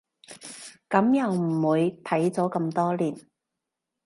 [0.89, 3.15] 噉又唔會，睇咗咁多年